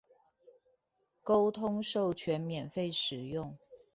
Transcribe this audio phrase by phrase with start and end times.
[1.23, 3.55] 溝通授權免費使用